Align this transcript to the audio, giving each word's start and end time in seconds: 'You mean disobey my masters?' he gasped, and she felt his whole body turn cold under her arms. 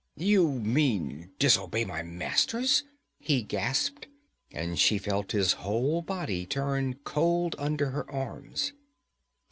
'You 0.15 0.53
mean 0.53 1.29
disobey 1.37 1.85
my 1.85 2.01
masters?' 2.01 2.83
he 3.19 3.43
gasped, 3.43 4.07
and 4.51 4.79
she 4.79 4.97
felt 4.97 5.31
his 5.31 5.53
whole 5.61 6.01
body 6.01 6.43
turn 6.47 6.95
cold 7.03 7.55
under 7.59 7.91
her 7.91 8.09
arms. 8.09 8.73